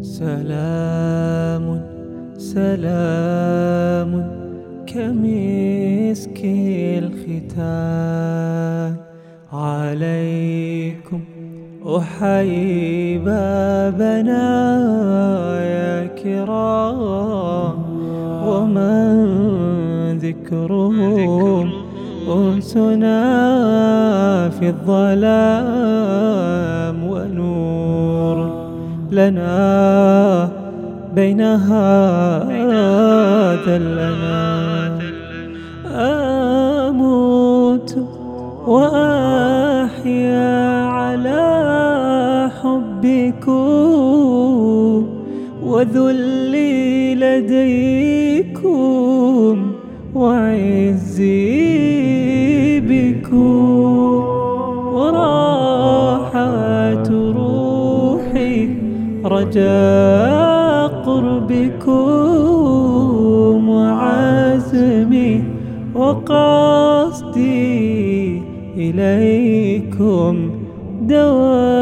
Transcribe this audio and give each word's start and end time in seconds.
سلام 0.00 1.82
سلام 2.38 4.12
كمسك 4.86 6.40
الختام 7.02 8.96
عليكم 9.52 11.20
أحيي 11.86 13.18
بابنا 13.18 14.48
يا 15.60 16.06
كرام 16.06 17.78
ومن 18.46 20.18
ذكرهم 20.18 21.70
أنسنا 22.28 23.18
في 24.48 24.68
الظلام. 24.68 26.18
لنا 29.10 30.48
بين 31.14 31.40
هذا 31.40 32.48
الأنام 33.76 34.98
أموت 36.88 37.96
وأحيا 38.66 40.46
على 40.84 42.50
حبكم 42.62 43.58
وذلي 45.64 47.14
لديكم 47.14 48.76
وعزي 50.14 51.48
بكم. 52.80 53.67
رجاء 59.24 60.88
قربكم 61.06 61.92
وعزمي 63.68 65.42
وقصدي 65.94 67.48
إليكم 68.76 70.50
دوام 71.02 71.77